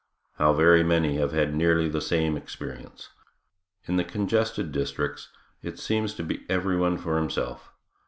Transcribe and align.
How 0.39 0.51
very 0.53 0.83
many 0.83 1.17
have 1.17 1.31
had 1.31 1.53
nearly 1.53 1.87
the 1.87 2.01
same 2.01 2.35
experience. 2.35 3.09
In 3.85 3.97
the 3.97 4.03
congested 4.03 4.71
districts 4.71 5.29
it 5.61 5.77
seems 5.77 6.15
to 6.15 6.23
be 6.23 6.43
everyone 6.49 6.97
for 6.97 7.17
himself. 7.17 7.71